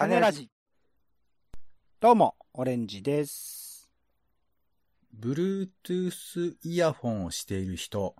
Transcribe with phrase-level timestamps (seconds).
[0.00, 0.48] 種ラジ。
[2.00, 3.90] どうも、オレンジです。
[5.14, 8.16] Bluetooth イヤホンをしている人、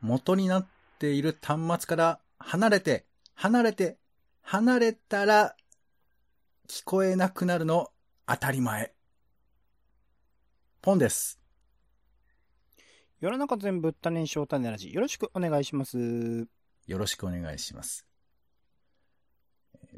[0.00, 0.66] 元になっ
[0.98, 3.04] ている端末から離れて、
[3.34, 3.98] 離れて、
[4.40, 5.54] 離れたら
[6.66, 7.90] 聞こえなくなるの
[8.26, 8.94] 当たり前。
[10.80, 11.38] ポンです。
[13.20, 14.90] 世の中全部種にしよう種ラジ。
[14.90, 16.48] よろしくお願いします。
[16.86, 18.07] よろしくお願いします。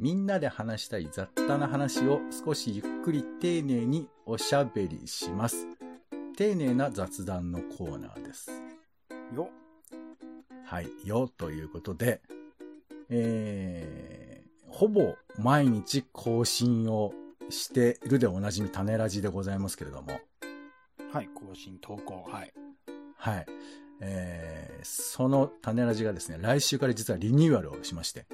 [0.00, 5.66] みんなで話したい雑多な話を少しゆっくり丁寧におしゃべりします。
[6.38, 8.50] 丁寧な雑談のコーナーです。
[9.36, 9.50] よ。
[10.64, 12.23] はい、よ、ということで、
[13.10, 17.12] えー、ほぼ毎日更新を
[17.51, 20.18] しているでおなじみ種ラジでございますけれども、
[21.12, 22.54] はい、更新、投稿、はい。
[23.16, 23.46] はい。
[24.01, 28.24] えー、その種ラジがですね、来週から実はリニューアルをしまして、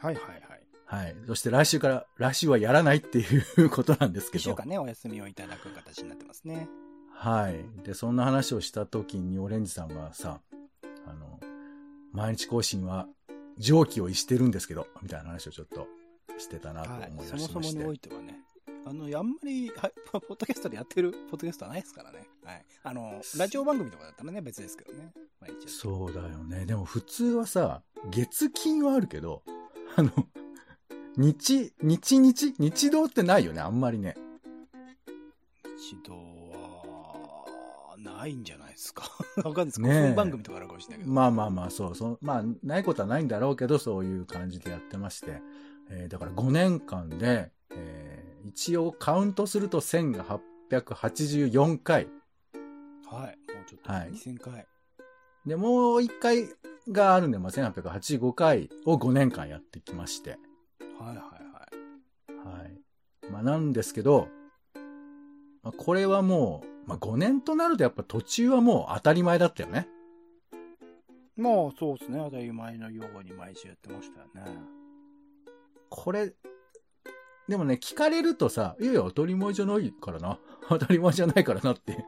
[0.00, 0.49] はいはいはい。
[0.90, 1.16] はい。
[1.28, 3.24] そして来週から、来週はやらないってい
[3.58, 6.68] うことなんですけど一週、間ね、お休みをいただく形になってますね。
[7.14, 7.84] はい。
[7.84, 10.40] で、そんな話をした時にオレンジさんがさ、
[11.06, 11.38] あの、
[12.12, 13.06] 毎日更新は
[13.56, 15.86] 蒸気を逸してるんですけど、みたいな話をちょっと
[16.38, 17.26] してたなとはい思い。
[17.26, 17.60] そもそも。
[17.60, 18.40] においてはね、
[18.84, 22.26] あの、あんまり、はい、ポッドキャストでやってるポッドキャストはないですからね。
[22.44, 22.64] はい。
[22.82, 25.12] あの、ラジオ番組とかだったらね、別ですけどね。
[25.66, 26.66] そうだよね。
[26.66, 29.44] でも普通はさ、月金はあるけど、
[29.94, 30.10] あの、
[31.16, 32.54] 日、日日？
[32.58, 34.14] 日動ってないよね、あんまりね。
[35.78, 39.04] 一度は、ないんじゃないですか？
[39.44, 39.80] わかんないです。
[39.80, 41.12] ねえ5分番組とかあるかもしれないけど。
[41.12, 45.42] まあまあまあ、そう、そう、まあ、ないことはないんだろうけど、そういう感じでやってまして。
[45.90, 52.08] えーだから5年間で、えー一応カウントすると1884回。
[53.06, 53.38] はい。
[53.52, 54.66] もうちょっと、はい2000回。
[55.44, 56.48] で、もう1回
[56.88, 60.38] があるんで、まあ、1885回を5年間やってきまして。
[61.00, 62.60] はいはいはい。
[62.60, 63.30] はい。
[63.32, 64.28] まあ、なんですけど、
[65.62, 69.88] まあ、これはもう、まあ、5年となるとやっぱ途中はもう当たり前だったよね。
[71.36, 72.18] まあ、そうですね。
[72.18, 74.58] 当たり前のように毎週やってましたよね。
[75.88, 76.34] これ、
[77.48, 80.38] でもね、聞かれるとさ、いやいや、当たり前じゃないからな。
[80.68, 82.04] 当たり前じゃないからなって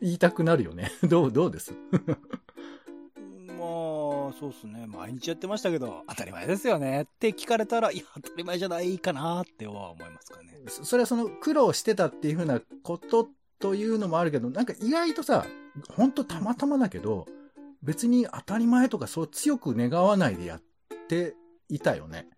[0.00, 0.92] 言いたくなるよね。
[1.02, 1.74] どう、どうです？
[3.64, 4.86] まあ、そうですね。
[4.86, 10.60] 毎日やってましたけど、当たり前ですよねって聞かれたら、いや、当たり前じゃないかなっては思いますかね。
[10.68, 15.46] そそれはその苦労してたっていうふうなことというのもあるけど、なんか意外とさ、
[15.96, 17.26] ほんとたまたまだけど、
[17.82, 20.62] 別に当たり前とかそう強く願わないでやっ
[21.08, 21.34] て
[21.68, 22.28] いたよね。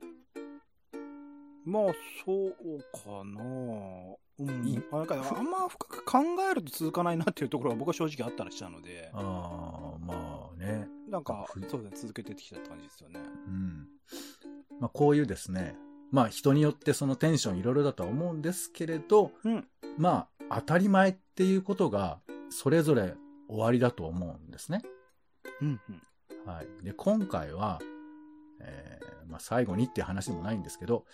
[1.64, 1.82] まあ、
[2.24, 2.52] そう
[2.92, 3.42] かな
[4.38, 4.80] うんい。
[4.92, 6.18] あなんかあんま深く考
[6.50, 10.88] えると続かないなっていうところが僕は正直あったりしたので、ああ、まあね。
[11.08, 13.20] なんかふ、そうですね、続けてきたって感じですよね。
[13.46, 13.86] うん。
[14.80, 15.76] まあこういうですね、
[16.10, 19.68] まあ人によってそのテンションいろいろだとは思うんですけれど、うん。
[19.96, 23.14] まあ当たり前っていうことがそれぞれ
[23.48, 24.82] 終わりだと思うんですね。
[25.60, 26.02] うん、うん。
[26.52, 26.84] はい。
[26.84, 27.80] で、今回は、
[28.60, 31.04] えーまあ最後にっていう話でもないんですけど、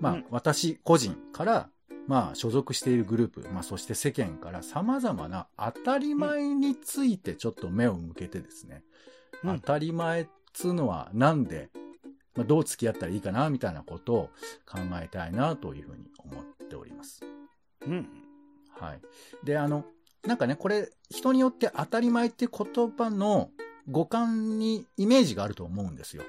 [0.00, 1.70] まあ、うん私個人から、
[2.06, 8.94] まあ所属しているグループ、まあそして世間から様々な当たり前についてちょっと目を向けてですね、うん
[9.46, 11.68] 当たり前っつうのはなんで、
[12.34, 14.30] まあ、どう付き合ったらいいかなみたいなことを
[14.66, 17.22] 考えたいなというふうに思っております。
[17.86, 18.08] うん。
[18.80, 19.00] はい。
[19.44, 19.84] で、あの、
[20.26, 23.50] なんかね、これ、人によって当たり前って言葉の
[23.90, 26.24] 五感にイメージがあると思うんですよ。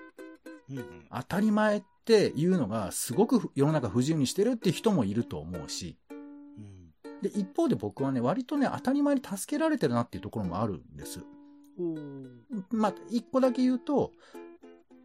[0.69, 1.05] うん、うん。
[1.11, 5.97] 当たり前っていうのがすごく世の中不自由にしてるって人もいると思うし、
[6.57, 7.21] うん。
[7.21, 11.19] で、一方で僕はね、割とね、当たり前に助けられてるなっていうところもあるんです。
[12.69, 14.11] まあ、一個だけ言うと、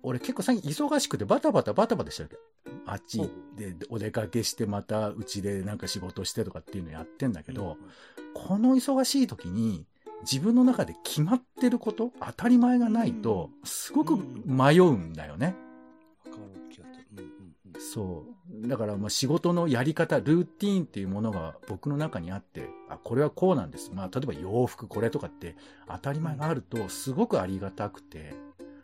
[0.02, 2.50] 俺結構最近忙しくてバタバタバタバタしてるわけ。
[2.86, 3.18] あっち
[3.56, 7.76] でお出かけしてまたうちでなんか仕事してとかっていうのやってんだけど、
[8.34, 9.86] この忙しい時に
[10.22, 15.46] 自分の中で決まってること、当たり前がないと、すごく迷うんだよね。
[15.46, 15.69] わか
[17.80, 18.26] そ
[18.64, 18.68] う。
[18.68, 23.90] だからまあ仕事のやり方、ルーティーンっていうものが僕の中にあって、あ、これはこうなんです。
[23.92, 25.56] まあ例えば洋服これとかって
[25.88, 28.34] 当たり前があるとすごくありがたくて、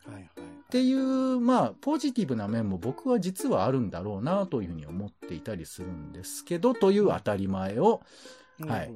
[0.07, 0.23] はいはい。
[0.23, 8.03] っていう、まあ、ポジティブな面も僕は実はあるんだろうなというふうに思っていたりするんですけど、という当たり前を、
[8.67, 8.93] はい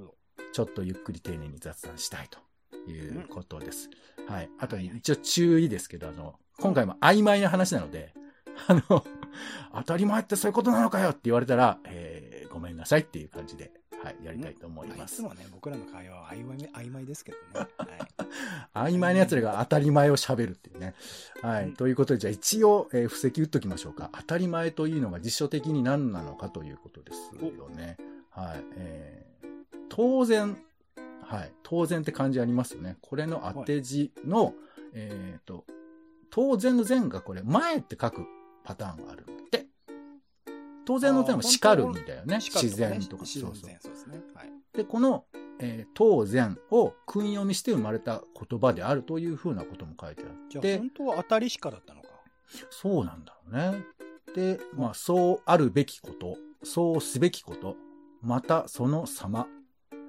[0.52, 3.88] ちょっとゆっくり丁寧に雑談したいということです。
[4.26, 4.50] はい。
[4.58, 8.12] あと、一応注意ですけど、あの、今回も曖昧な話なので、
[8.66, 9.04] あの、
[9.74, 13.70] 当たり前ってそういうことなのかよって言われたら、えーごめんなさいっていう感じで、
[14.02, 15.22] はい、やりたいと思いますいつ。
[15.22, 17.68] もね、僕らの会話は曖昧曖昧ですけどね。
[18.74, 18.90] はい。
[18.92, 20.94] 曖昧な奴らが当たり前を喋るっていうね。
[21.42, 21.66] はい。
[21.66, 24.10] うんということで、じゃあ一応、えー布石打っときましょうか。
[24.12, 27.96] 当たり前というのが辞書的に何なのかということですよね。
[28.30, 28.64] はい。
[28.74, 29.30] えー
[29.92, 30.56] 当然、
[31.22, 31.52] はい。
[31.64, 32.96] 当然って漢字ありますよね。
[33.00, 34.54] これの当て字の、
[34.92, 35.64] えっ、と、
[36.30, 38.24] 当然の前がこれ、前って書く
[38.64, 39.66] パターンがあるんだって。
[40.84, 42.40] 当然の前は叱るみたいなね。
[42.40, 43.26] 自然とか。
[43.26, 43.54] そうそう。
[43.54, 44.20] そうですね。
[44.34, 44.52] はい。
[44.72, 45.24] で、この、
[45.58, 52.08] えー当然を訓読みして生まれた言葉であるというふうなことも書いてあじゃあ、って、本当は当たりしかだったのか。
[52.70, 53.84] そうなんだろうね。
[54.34, 57.76] で、まあ、そうあるべきこと、そうすべきこと、
[58.22, 59.46] またその様、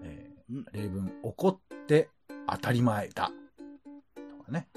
[0.04, 2.10] えーうん例文、起こって
[2.48, 3.32] 当たり前だ。
[4.38, 4.68] とかね。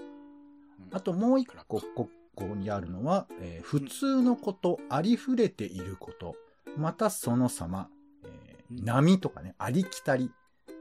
[0.92, 6.34] あともう一個、ここにあるのは、えー普通のこと、ありふれていること、
[6.76, 7.88] またその様、
[8.24, 10.30] えーうん波とかね、ありきたり、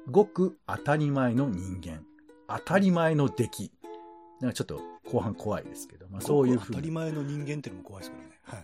[0.09, 2.03] ごく当たり前の人間、
[2.47, 3.71] 当たり前の出来。
[4.41, 6.75] なんかちょっと後半怖いですけど、まあそういうふうに。
[6.75, 8.39] 当たり前の人間っていうのも怖いですけどね。
[8.43, 8.63] はい。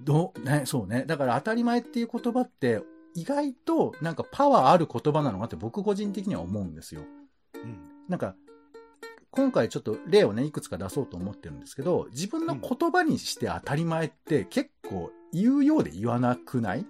[0.04, 1.04] どう、ね、そうね。
[1.06, 2.82] だから当たり前っていう言葉って、
[3.14, 7.02] 意外となんかパワーある言葉なのかって僕個人的には思うんですよ。
[7.54, 7.78] うん。
[8.08, 8.36] なんか、
[9.36, 16.86] 今回ちょっと例をね、いくつか出そうと思ってるんですけど、自分の言葉にして当たり前って結構言うようで言わなくない？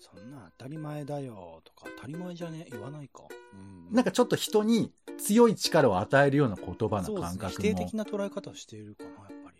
[0.00, 2.66] そんな当たり前だよとか、当たり前じゃね？
[2.70, 3.24] 言わないか。
[3.52, 3.94] うん。
[3.94, 7.02] なんかちょっと人に強い力を与えるような言葉。
[7.02, 7.50] の感覚も。
[7.50, 9.56] 否定的な捉え方をしているかな、やっぱり。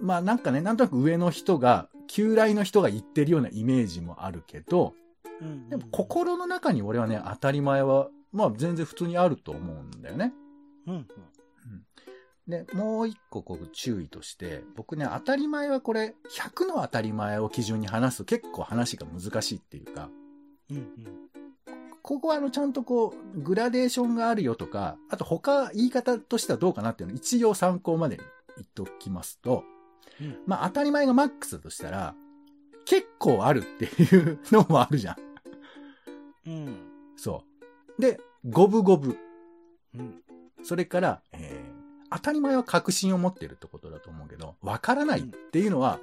[0.00, 4.94] まあなんかね、なんとなく上の人が、旧来の人が言ってるようなイメージもあるけど、
[5.40, 10.32] うんでも心の中に俺はね、当たり前は、まあ全然普通にあると思うんだよね。
[10.86, 11.06] うんうん。
[12.46, 20.10] で、もう一個こう注意として、僕ね、当たり前はこれ、100の当たり前を基準に話すと結構話が難しいっていうか、
[20.70, 20.84] うんうん。
[22.02, 28.22] ここはあのちゃんとこう、グラデーションがあるよとか、あと他言い方としてはどうかなっていうのを一応参考までに
[28.56, 29.64] 言っておきますと、
[30.20, 32.14] うんまあ当たり前がマックスだとしたら、
[32.84, 35.16] 結構あるっていうのもあるじゃん。
[36.46, 36.76] うん。
[37.16, 37.42] そ
[37.98, 38.00] う。
[38.00, 39.16] で、五分五分。
[39.94, 40.22] うん。
[40.62, 41.76] それから、えー
[42.10, 45.98] 当たり前は確信を持ってるってことだと思うけど、わからないっていうのは、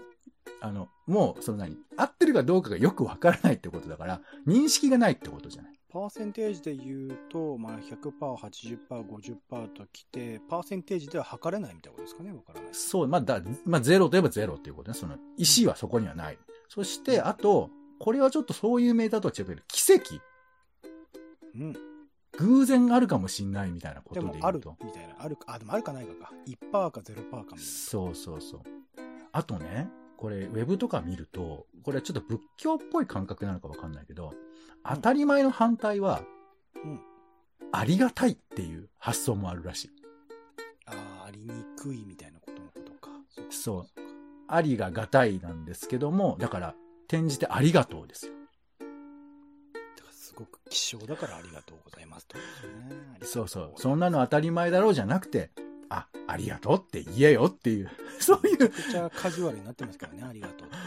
[0.61, 5.73] あの、もう、その何、合ってるかどうかがよくわからないってことだから、認識がないってことじゃない。
[5.89, 12.69] パーセンテージで言うと、まあ、100%、80%、50%ときて、パーセンテージでは測れないみたいなことですかねわからない。
[12.73, 14.97] そう、まあ、だ、まあ、ゼロといえばゼロっていうことね。
[14.97, 16.37] その、意思はそこにはない。
[16.67, 17.69] そして、あと、
[17.99, 20.15] これはちょっとそういうメーターとは違うけど、奇跡、
[21.55, 21.92] うん。
[22.39, 24.75] 偶然あるかもしんないみたいなことで言うと。
[24.83, 25.15] みたいな。
[25.19, 26.33] あるか、あ、でもあるかないかか。
[26.47, 27.57] 1%か0%かみたいな。
[27.57, 28.61] そうそうそう。
[29.31, 34.33] あとね、これ、ウェブとか見ると、これはちょっと仏教っぽい感覚なのかわかんないけど、
[34.83, 36.21] 当たり前の反対は、
[36.75, 37.01] うん。
[37.71, 39.89] ありがたいっていう発想もあるらしい。
[40.85, 40.91] あ
[41.23, 43.09] あ、ありにくいみたいなことのことか。
[43.49, 44.01] そう
[44.47, 46.75] ありががたいなんですけども、だから、
[47.07, 48.33] 転じてありがとうですよ。
[50.33, 52.37] すごく希少だからありがとうございますと。
[52.37, 52.43] ね
[53.23, 53.73] そうそう。
[53.77, 55.51] そんなの当たり前だろうじゃなくて、
[55.89, 60.83] あ、ありがとうって言えよっていう、 そういうめちゃくちゃカジュアルになってますからね、ありがとうってことはね。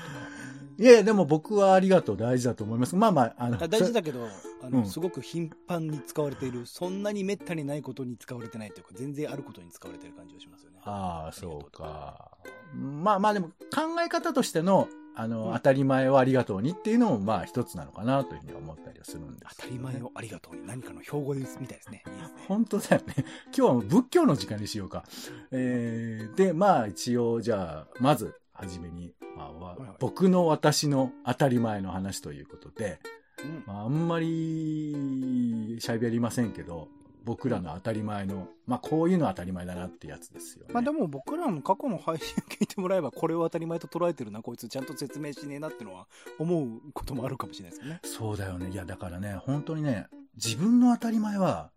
[0.79, 2.97] いやいや、でも僕はありがとう大事だと思います。
[2.97, 4.29] まあまあ、あの、大事だけど、
[4.63, 10.81] あの、うんすごく頻繁に使われている、そんなに滅多にないことに使われてないというか、全然あることに使われている感じがしますよね。
[10.83, 12.33] ああ、そうか。
[12.75, 22.05] まあまあでも考え方としての、あの、うん当たり前をありがとうにっていうのもまあ一つなのかなというふうに思ったりはするんですね、当たり前をありがとうに何かの標語ですみたいですね。
[22.07, 22.45] いいですね。
[22.47, 23.15] 本当だよね。
[23.47, 25.05] 今日は仏教の時間にしようか。
[25.51, 33.01] えー、で、まあ一応じゃあ、まず、はじめに、まあ僕の私の当たり前の話ということで、
[33.43, 33.65] うん。
[33.67, 36.89] まあ、あんまり喋りませんけど、
[37.27, 40.73] 僕らの当たり前の、まあこういうの当たり前だなってやつですよね。
[40.73, 46.07] まあでも僕らの過去の配信聞いてもらえば、これを当たり前と捉えてるな、こいつちゃんと説明しねえなってのは
[46.39, 48.01] 思うこともあるかもしれないですよね。
[48.05, 48.71] そうだよね。
[48.71, 50.07] いや、だからね、本当にね、
[50.37, 51.73] 自分の当たり前は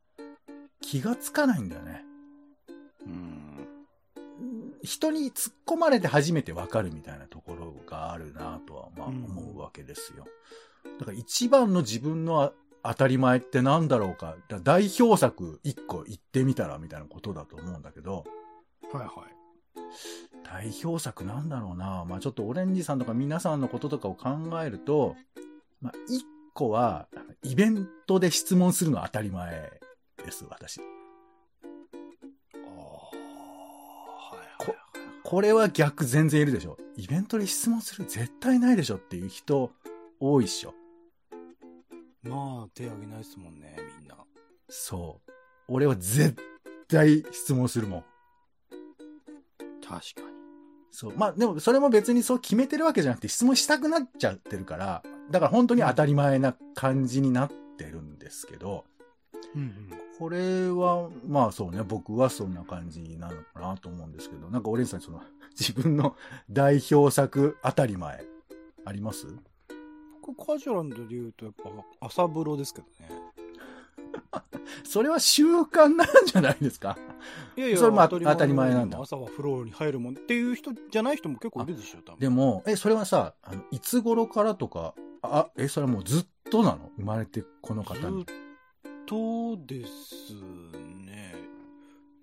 [0.82, 2.06] 気がつかないんだよね。
[3.08, 3.68] うん。
[4.84, 10.28] 人に突っ込まれて初めてわかるみたいなところがあるなとは、まあうん思うわけですよ。
[11.00, 12.54] だから一番の自分のあ
[12.84, 14.28] 当たり前って何だろうか。
[14.28, 18.26] だから代表作一個言ってみたらみたいなことだと思うんだけど、
[18.92, 19.40] はいはい。
[20.44, 22.06] 代表作なんだろうな。
[22.06, 25.16] まあちょっとオレンジさんとか皆さんのこととかを考えると、
[25.82, 27.08] まあ一個は、
[27.44, 29.80] イベントで質問するのは当たり前
[30.18, 30.80] です、私。
[30.80, 30.84] あ
[32.74, 34.76] あ、はいこ
[35.24, 36.78] これは逆全然いるでしょ。
[36.96, 39.72] イベントで質問する絶対ないでしょっていう人
[40.20, 40.74] 多いっしょ。
[42.24, 44.16] まあ、手挙げないですもんね、みんな。
[44.68, 45.32] そう。
[45.68, 46.36] 俺は絶
[46.88, 48.04] 対質問するもん。
[49.82, 50.28] 確かに。
[50.92, 51.14] そう。
[51.16, 58.86] まあでもそれも別にそう決めてるわけじゃなくて質問したくなっちゃってるから、だから本当に当たり前な感じになってるんですけど、
[59.56, 59.90] うんうん。
[60.18, 65.22] これは、まあそうね、僕はそんな感じなのかなと思うんですけど、なんかオレンジさんその
[65.58, 66.16] 自分の
[66.50, 68.26] 代表作当たり前
[68.86, 69.28] あります？
[70.34, 71.54] 僕、カジュアルで言うと、やっ
[72.00, 73.10] ぱ、朝風呂ですけどね。
[74.84, 76.98] それは習慣なんじゃないですか？
[77.56, 82.20] いやいや、それも当当たり前なんだ朝は風呂に入るもんっていう人じゃない人も結構いるでしょ、多分。
[82.20, 86.92] でも、え、それはさ、あの、いつ頃からとか、あ、え、それはもうずっとなの？
[86.98, 88.26] 生まれてこの方に。
[88.26, 88.36] ずっ
[89.06, 91.36] とですね。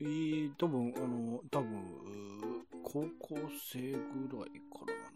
[0.00, 3.36] えー、多分、あの、多分、高校
[3.72, 3.96] 生ぐ
[4.38, 5.15] らいからな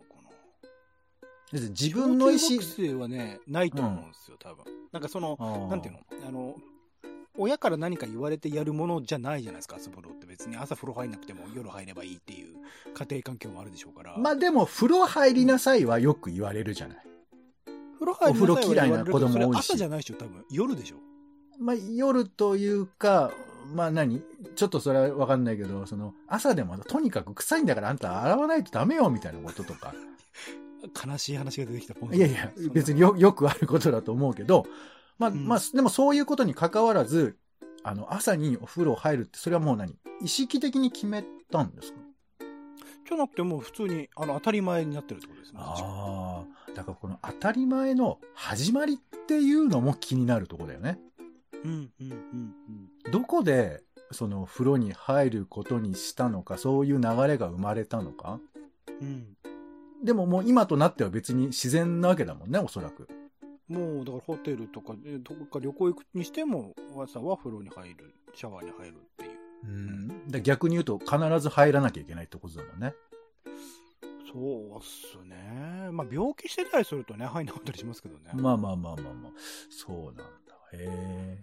[1.53, 4.65] 自分の意思小中学、生はね、ないと思うんですよ、多分。
[4.93, 5.37] なんかその、
[5.71, 6.01] なんていうの？
[6.29, 6.57] あの、
[7.37, 12.57] 親から何か言われてやるものじゃないじゃないですか、朝風呂って別に朝風呂入んなくても夜入ればいいっていう
[12.95, 14.17] 家庭環境もあるでしょうから。
[14.17, 16.99] まあでも、風呂入りなさいはよく言われるじゃない。
[17.99, 20.45] 風呂入りなさいはお風呂嫌いな子供多いし朝じゃないでしょ、多分。
[20.51, 20.97] 夜でしょ。
[21.59, 23.33] まあ夜というか、
[23.75, 24.23] まあ何？
[24.55, 29.95] ちょっとそれはわかんないけど、その、朝でもとにかく臭いんだからあんた洗わないとダメよみたいなこととか。
[31.07, 31.95] 悲しい話が出てきた。
[31.95, 34.67] いやいや、別によ、よくあることだと思うけど、
[35.19, 37.37] まあ、うんまあ、でもそういうことに関わらず、
[37.83, 39.97] あの、朝にお風呂入るって、それはもう何？
[40.23, 41.99] 意識的に決めたんですか？
[43.09, 45.59] じゃなくてもう普通にあの当たり前になってるってことですね。
[45.61, 51.01] ああ、だからこの当たり前の始まりっていうのも気になるとこだよね。
[51.65, 52.55] うんうんうん
[53.11, 53.83] どこで、
[54.13, 58.39] その風呂に入ることにしたのか、そういう流れが生まれたのか？
[59.01, 59.37] うん。
[60.01, 60.05] うん。
[60.05, 63.09] でももう今となっては別に自然なわけだもんね、おそらく。
[63.69, 69.31] もうだからホテルとか、えどこか旅行行くにしても、朝は風呂に入る、シャワーに入るっていう。
[69.65, 70.29] うん。
[70.29, 72.95] で逆に言うと必ず入らなきゃいけないってことだもんね。
[74.33, 75.91] そうっすね。
[75.93, 78.31] まあ病気してたりするとね、入んなかったりしますけどね。
[78.35, 79.33] まあまあまあまあまあ。
[79.71, 80.23] そうなんだ。
[80.73, 81.39] へ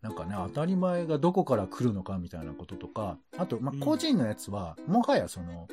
[0.00, 5.68] なんかね、当たり前がどこから来るのかみたいなこととか、あと、まあうん個人のやつは、もはやその、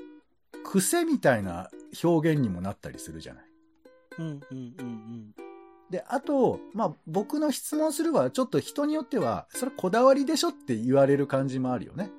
[0.70, 1.72] 癖みたいな
[2.04, 3.44] 表現にもなったりするじゃない。
[4.20, 5.36] うんうんうんうん。
[5.90, 12.12] で、あと、まあ僕の質問するは、ちょっと人によっては、それこだわりでしょって言われる感じもあるよね。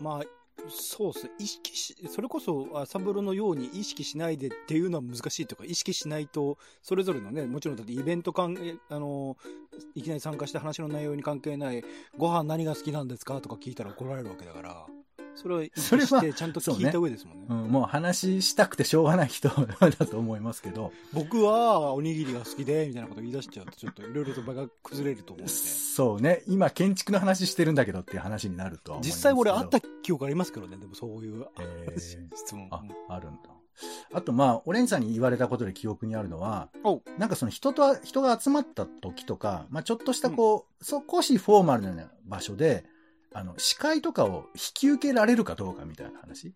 [0.00, 0.22] まあ、
[0.68, 1.30] そうっすね。
[1.38, 9.36] 意識し、それこそ朝風呂のように意識しないでっていうのは難しいというか、意識しないと、それぞれのね、もちろんだってイベント関係、あの、
[9.94, 11.84] いきなり参加した話の内容に関係ない、
[12.18, 14.86] ご飯何が好きなんですかとか聞いたら怒られるわけだから、
[15.34, 17.46] それはそれはちゃんと聞いた上ですもんね。
[17.48, 25.52] うん、もう話したくてしょうがない人だと思いますけど、僕はおにぎりが好きで、みたいなこと言い出しちゃうと、ちょっといろいろと場が崩れると思うんで。
[25.52, 28.98] そうね、今建築の話してるんだけどっていう話になると。
[29.02, 32.68] 実際俺あった記憶ありますけどね、でもそういう、えー質問。
[32.70, 33.50] あ、あるんだ。
[34.12, 36.68] あと、まあ、オレンジさんに言われたことで記憶にあるのは、
[37.18, 42.84] なんかその人と、人が集まった時とか、まあ、ちょっとしたこう、少しフォーマルな場所で、
[43.34, 46.54] あの、司会とかを引き受けられるかどうかみたいな話？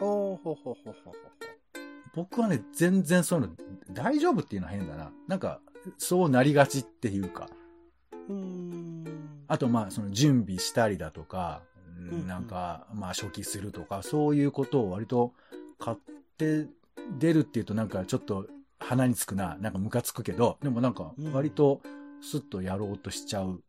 [0.00, 1.14] おーほほほほほ。
[2.14, 3.54] 僕はね、全然そういうの、
[3.92, 5.10] 大丈夫っていうのは変だな。
[5.28, 5.60] なんか、
[5.98, 7.48] そうなりがちっていうか。
[8.28, 9.04] うーん。
[9.48, 11.62] あと、まあ、その準備したりだとか、
[11.98, 15.32] うんうんなんか、まあ、初期するとか、そういうことを割と
[15.78, 15.96] 買っ
[16.36, 16.66] て
[17.18, 18.46] 出るっていうとなんかちょっと
[18.78, 21.80] 鼻につくな、なんかムカつくけど、でもなんか割と
[22.20, 23.62] スッとやろうとしちゃう。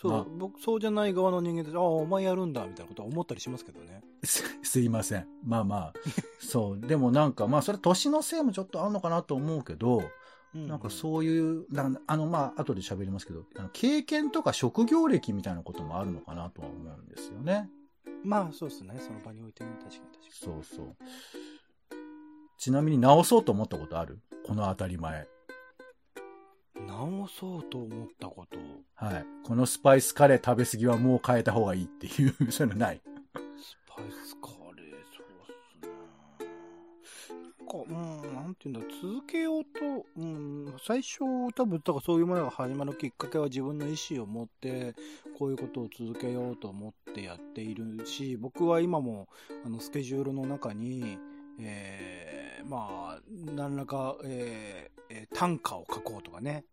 [0.00, 4.02] そう、僕、そうじゃない側の人間で、ああ、お前やるんだ、みたいなことは思ったりしますけどね。
[4.24, 5.28] す すいません。
[5.44, 5.92] まあまあ、
[6.38, 6.80] そう。
[6.80, 10.02] でもなんか、まあそれ年のせいもちょっとあるのかなと思うけど、
[10.54, 17.68] なんかそういう、なんあの、まあ後で喋りますけど、あの経験とか職業歴みたいなこともあるのかなとは思うんですよね。
[18.06, 18.28] うん。
[18.28, 18.96] まあ、そうですね。
[19.00, 20.32] その場においてね、確かに確かに。
[20.32, 20.96] そうそう。
[22.56, 24.18] ちなみに直そうと思ったことある？
[24.46, 25.28] この当たり前。
[26.86, 28.58] 直そうと思ったこと。
[28.94, 29.26] はい。
[29.44, 33.00] このスパイスカレー食べ過ぎはもう変えた方がいいっていう、 そういうのない。
[33.56, 37.48] スパイスカレー、そうっすね。
[37.48, 41.20] なんか、うん、なんていうんだ、続けようと、うん、最初、
[41.54, 44.94] 多分、だからそういうものが始まるきっかけは自分の意思を持って、
[45.38, 49.28] こういうことを続けようと思ってやっているし、僕は今も、
[49.64, 51.18] あの、スケジュールの中に、
[51.58, 53.20] えー、まあ、
[53.54, 56.64] 何らか、えーえー短歌を書こうとかね。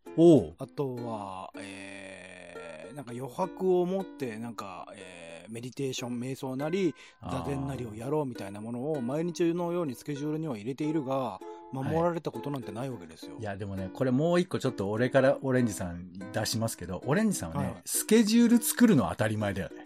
[0.57, 11.39] あとは、えー、なんか余白を持って、なんか、えー、メディテーション、瞑想なり、座禅なりをやろうみたいなものを毎日のようにスケジュールには入れているが、
[11.71, 13.35] 守られたことなんてないわけですよ。
[13.39, 19.85] いや、でもね、これもう一個ちょっと俺からオレンジさん出しますけど、オレンジさんはね、はいスケジュール作るのは当たり前だよね。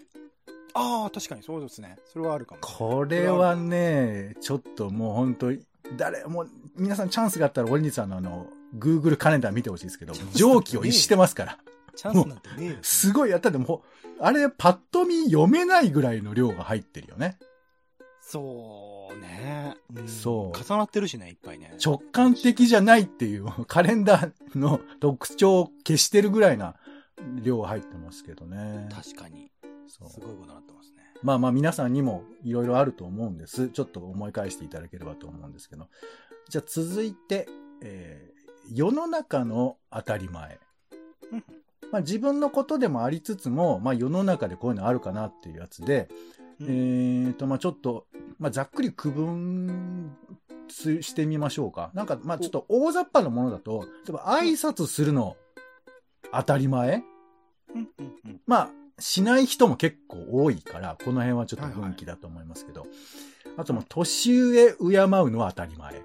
[0.73, 1.97] ああ、確かにそうですね。
[2.05, 2.61] それはあるかも。
[2.61, 5.51] これはね、ちょっともう本当
[5.97, 11.57] 誰、もう、皆さんチャンスがあったらオレンジさんのあの、Google カレンダー見てほしいですけど、上記を逸してますから。
[11.95, 12.79] チャンスなんてね。
[12.81, 13.83] すごいやったでも
[14.19, 17.37] う、あれパッと見読めないぐらいの量が入ってるよね。
[18.21, 19.75] そうね。
[20.01, 21.75] んそう重なってるしね、いっぱいね。
[21.83, 26.75] 直感的じゃないっていう、カレンダーの特徴を消してるぐらいな
[27.43, 28.87] 量入ってますけどね。
[28.93, 29.51] 確かに。
[29.87, 31.00] すごいことになってますね。
[31.23, 33.69] まあまあ皆さんにもいろいろあると思うんです。
[33.69, 35.87] ちょっと思い返していただければと思うんですけど。
[36.49, 37.47] じゃあ続いて、
[37.81, 38.41] えー
[38.73, 40.59] 世の中の当たり前。
[41.31, 41.43] うん
[41.91, 46.07] まあ自分のことでもありつつも、まあ世の中でこういうのあるかなっていうやつで、
[46.59, 48.05] うんえーと、まあちょっと、
[48.39, 50.15] まあざっくり区分
[50.69, 51.91] すしてみましょうか。
[51.93, 55.35] なんか、まあちょっと大雑把なものだと、例えば挨拶するの
[56.31, 57.03] 当たり前？
[57.75, 57.89] うん
[58.45, 58.69] まあ、
[59.01, 62.87] しない人も結構多いから、この辺はちょっと分岐だと思いますけど。
[63.57, 64.77] あともう、年上敬う
[65.31, 66.03] のは当たり前。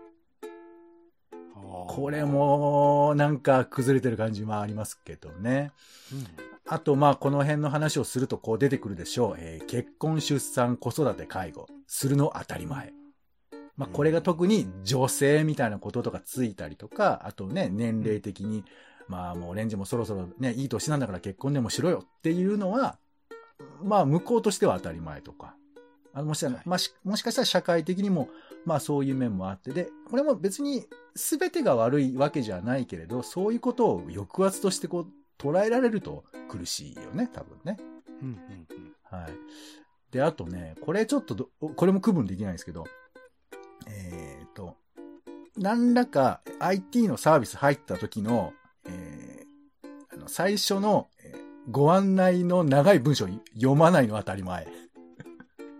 [1.89, 5.73] これ、も、なんか崩れてる感じもありますけどね。
[6.13, 9.37] うんあと、まあ、この辺の話をするとこう出てくるでしょう。
[9.39, 11.69] えー結婚、出産、子育て、介護。
[11.87, 12.93] するの当たり前。
[13.77, 18.65] まあ、これが特に女性みたいなこととかついたりとか、あとね、年齢的に、
[19.09, 22.99] まあもうレンジもそろそろね、いい年なんだから結婚でもしろよっていうのは、
[23.83, 25.55] まあ向こうとしては当たり前とか。
[26.13, 28.31] あのもしかしたら、はいまあし、もしかしたら社会的にも、
[28.65, 35.07] まあそういう面もあって、で、これも別に全てが悪いわけじゃないけれど、そういうことを抑圧としてこう
[35.39, 37.77] 捉えられると苦しいよね、多分ね。
[38.23, 39.33] うんうんうんはい。
[40.11, 42.85] で、あとね、これちょっとど、これも区分できないんですけど、
[43.87, 44.77] えっ、と、
[45.59, 48.53] 何らか IT のサービス入った時の、
[48.89, 54.69] えーあの最初の、えーご案内の長い文章読まないのは当たり前。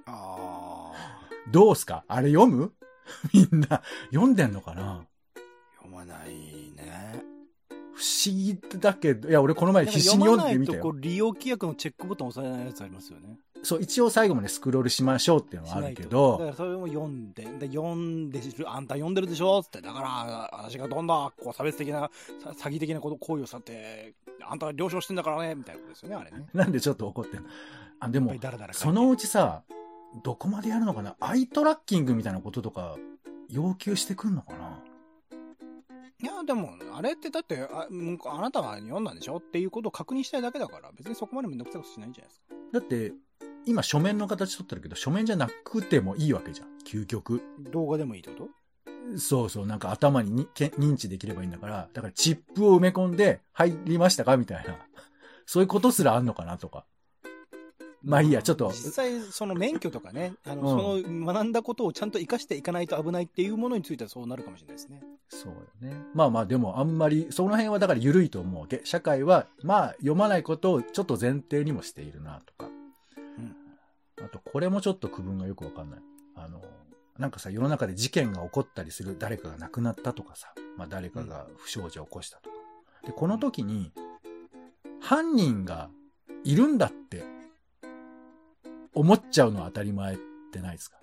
[0.07, 0.93] ああ、
[1.53, 2.05] どうすか？
[2.09, 2.73] あれ読む？
[3.33, 5.07] みんな読んでんのかな？
[5.77, 6.31] 読まない
[6.75, 7.23] ね。
[7.95, 10.89] 不思議だけど、いや、俺この前必死に読んでみたよ読まないとこ。
[10.91, 13.39] う利用規約のチェックボタン押さえないやつありますよね。
[13.67, 19.61] そう、一応最後までスクロールしましょうっていうのはあるけだどか、らそれも読んで、で読んで、あんた読んでるでしょ？
[19.65, 22.11] つって、だから、私がどんな、こう、差別的な、
[22.43, 24.15] さ詐欺的なこと、行為をさって、
[24.49, 26.47] あんたは了承してんだからね、みたいなことですよね、あれね。
[26.55, 27.49] なんでちょっと怒ってんの？
[27.99, 29.65] あ、でもだらだらそのうちさ、
[30.23, 31.17] どこまでやるのかな？
[31.19, 32.97] アイトラッキングみたいなこととか
[33.49, 34.81] 要求してくんのかな？
[36.23, 39.39] いや、でも、あれってだって、あうんあなたが読んだんでしょ？
[39.39, 42.47] っていうことを確認したいだけだから、別にそこまでめんどくさいことしないんじゃないですか。
[42.73, 43.13] だって、
[43.67, 46.69] 今書面の形取ってるけど、書面じゃなくてもいいわけじゃん。
[46.87, 47.43] 究極。
[47.73, 48.37] 動画でもいいってこ
[49.13, 49.19] と？
[49.19, 54.77] そうそう、なんか頭ににけ認知できればいいんだから、だからチップを埋め込んで入りましたかみたいな。
[55.47, 56.87] そういうことすらあんのかなとか。
[58.03, 58.69] まあいいや、ちょっと。
[58.69, 65.03] 実際、その免許とかね、あの、うんその学んだことをちゃんと活かしていかないと危ないっていうものについてはそうなるかもしれないですね。
[65.29, 66.05] そうよね。
[66.15, 68.81] まあまあでもあんまり、その辺はだから緩いと思うわけ。
[68.85, 72.71] 社会は、まあ読まないことをちょっと前提にもしているなとか。
[74.19, 76.01] うんあと、これもちょっと区分がよくわかんない。
[76.35, 76.63] あの、
[77.19, 82.57] なんかさ、世の中で事件が起こったりする、誰かが亡くなったとかさ、まあ誰かが不祥事を起こしたとか。
[83.07, 83.93] で、この時に、
[85.01, 85.91] 犯人が
[86.45, 87.25] いるんだって、
[88.95, 90.19] 思っちゃうのは当たり前っ
[90.53, 90.97] てないですか？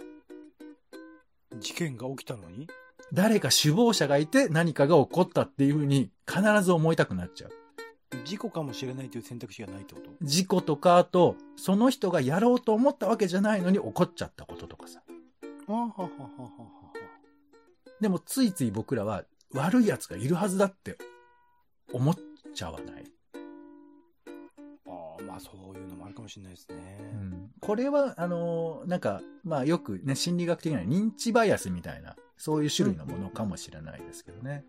[1.59, 2.67] 事件が起きたのに？
[3.13, 7.51] 誰か首謀者がいて何かが起こったっていうふうに必ず思いたくなっちゃう。
[8.23, 10.09] 事故かもしれないという選択肢がないってこと？
[10.21, 15.01] 事故とか、あと、その人がやろうと思ったわけじゃないのに起こっちゃったこととかさ。
[15.67, 16.09] あははははは
[18.01, 19.23] でもついつい僕らは
[19.53, 20.97] 悪い奴がいるはずだって
[21.93, 22.15] 思っ
[22.53, 23.05] ちゃわない？
[24.85, 26.99] ああ、まあそういうのもあるかもしれないですね。
[27.13, 34.65] うん、これは、あのーなんか、まあよくね、心理学的には認知バイアスみたいな、そういう種類のものかもしれないですけどね。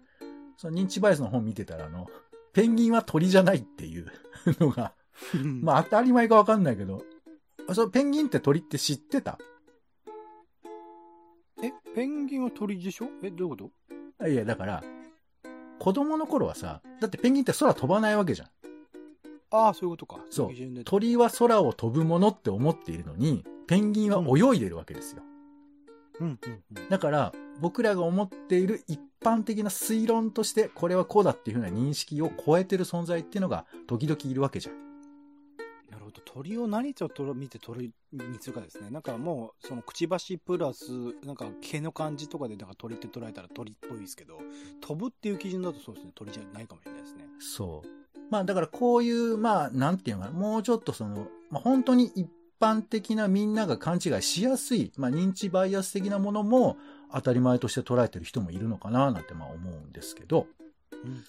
[0.56, 2.06] その認知バイアスの本見てたら、あの、
[2.54, 4.06] ペンギンは鳥じゃないっていう
[4.60, 4.94] のが、
[5.62, 7.04] ままあ当たり前かわかんないけど、
[7.68, 9.38] あそのペンギンって鳥って知ってた？
[11.62, 13.06] え、ペンギンは鳥でしょ？
[13.22, 13.70] え、どういうこ
[14.20, 14.28] と？
[14.28, 14.82] いや、だから、
[15.78, 18.48] 子供の頃はさ、だってペンギンって空飛ばないわけじゃん。
[19.50, 20.24] ああ、そういうことか。
[20.30, 20.84] そう。
[20.84, 25.22] 鳥は空を飛ぶものって思っているのに、ペンギンは泳いでるわけですよ。
[26.20, 26.88] うんうんうん。
[26.88, 34.74] だから、僕らが思っている一般的な推論として、これはこうだっていうふうな認識を超えてる存在っていうのが、時々いるわけじゃん。
[35.90, 36.20] なるほど。
[36.24, 38.90] 鳥を何とと見て鳥にするかですね。
[38.90, 40.90] なんかもう、そのくちばしプラス、
[41.24, 44.38] なんか毛の感じとかで、なんか鳥って捉えたら鳥っぽいですけど、
[44.80, 47.24] 飛ぶっていう基準だとそうですね、鳥じゃないかもしれないですね。
[47.38, 47.88] そう。
[48.30, 52.28] まあだからこういう、まあなんていうのかな、もうちょっとその、まあ本当に一
[52.64, 56.78] 般的なみんなが勘違いしやすい、まあ認知バイアス的なものも
[57.12, 60.46] 当たり前として捉えてる人もいるのかななんてまあ思うんですけど、
[60.92, 61.22] うん、うん、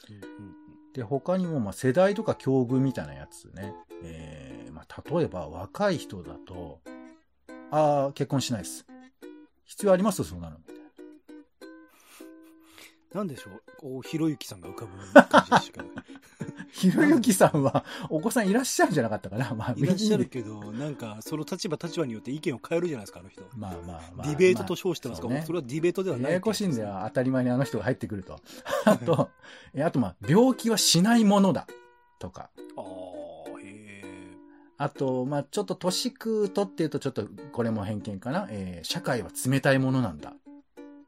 [0.93, 6.79] で、他にもまあ世代とか境遇みたいなやつね、えー、まあ例えば若い人だと、
[7.71, 8.85] ああ、結婚しないです。
[9.65, 10.23] 必要あります？
[10.23, 10.57] そんなの。
[13.13, 15.95] なんでしょう、こう、ひろゆきさんが浮かぶ感じでしたけど。
[16.71, 23.43] ひろゆきさんは、お子さんいらっしゃるんじゃなかったかなまあ、いらっしゃるけど、なんか、その立場立場によって意見を変えるじゃないですか、あの人。
[23.55, 24.27] まあまあまあ。
[24.27, 26.25] ディベートと称してますか、まあそれはディベートではない。
[26.25, 28.39] ややこしいんだよ、当たり前にあの人が入ってくると。
[28.85, 29.29] あと、
[29.73, 31.67] えあとまあ、病気はしないものだ。
[32.19, 32.49] とか。
[32.75, 34.03] ああ、へえ。
[34.77, 38.47] あと、まあ、ちょっと年食うとっていうと、ちょっと、これも偏見かな。
[38.49, 40.33] えー社会は冷たいものなんだ。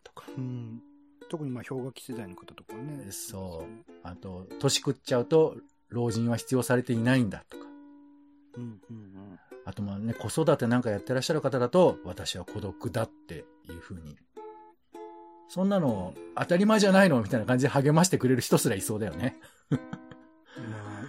[0.03, 0.25] とか。
[0.38, 0.81] うん。
[1.29, 3.11] 特にまあ、氷河期世代の方とかね。
[3.11, 5.55] そうあと、年食っちゃうと、
[5.89, 7.43] 老人は必要されていないんだ。
[7.49, 7.65] とか。
[8.57, 9.39] うん、うん、うん。
[9.65, 14.17] あとまあね、子育てなんかやってらっしゃる方だと、私は孤独だっていうふうに。
[15.49, 19.39] そんなの当たり前じゃないのみたいな感じで励ましてくれる人すらいそうだよね。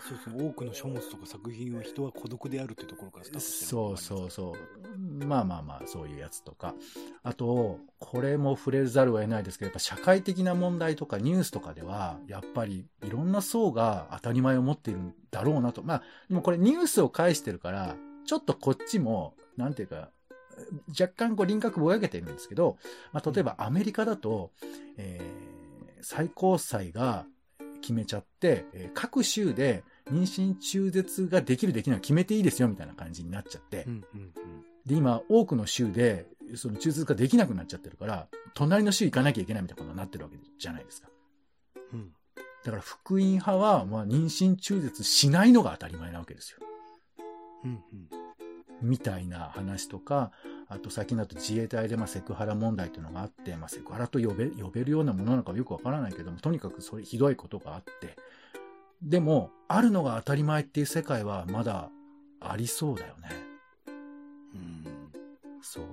[0.01, 0.49] そうですね。
[0.49, 5.25] 多くの書物とか作品は人は孤独であるっていうところからスタートしてるそうそうそう。
[5.27, 6.75] まあまあまあ、そういうやつとか。
[7.23, 15.83] あと、これも触れざるを得ないですけど、やっぱ社会的な問題とかニュースとかでは、やっぱりいろんな層が当たり前を持っているんだろうなと。
[15.83, 20.11] まあ、でもこれニュースを返してるから、ちょっとこっちも、なんていうか、
[20.89, 22.79] 若干こう輪郭ぼやけてるんですけど、
[23.13, 24.53] まあ、例えばアメリカだと、
[24.97, 25.59] えー
[26.01, 27.27] 最高裁が
[27.81, 34.33] 決めちゃって、えー各州で妊娠中絶ができるできない決めていいですよみたいな感じになっちゃって、うん、うん、
[34.87, 41.09] で、今多くの州でその中絶ができなくなっちゃってるから、隣の州行かなきゃいけないみたいなことになってるわけじゃないですか。
[41.93, 42.01] うん。
[42.01, 42.13] うん。
[42.65, 46.59] だから福音派は、まあ、妊娠中絶しないのが当たり前なわけですよ。
[47.65, 48.09] うん、うん。
[48.83, 50.33] みたいな話とか、
[50.71, 58.17] あと最近だと自衛隊でまあセクハラ問題というのがあって、まあ、セクハラと呼べ呼べるようなものなのかよくわからないけども、とにかくそういうひどいことがあって、
[59.03, 61.91] でも、あるのが当たり前っていう世界はまだ
[62.41, 63.31] ありそうだよね。
[64.55, 64.85] うん。
[65.63, 65.85] そう。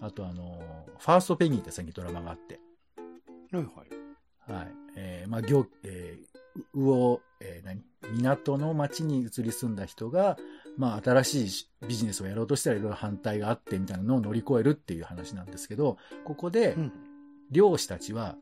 [0.00, 2.60] あとあの、ファーストペギーって最近ドラマがあって、
[3.50, 4.52] はい、はい。
[4.52, 4.68] はい。
[4.96, 7.82] えーまあ、行、えー、魚、えー何？
[8.12, 10.36] 港の町に移り住んだ人が、
[10.78, 11.46] まあ、新し
[11.82, 16.92] いビジネスをやろうとしたらいろいろ反対があってみたいなのを乗り越えるっていう話なんですけど、ここでうん。
[17.50, 18.36] 漁師たちは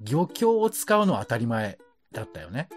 [0.00, 1.78] 漁協を使うのは当たり前
[2.12, 2.68] だったよね。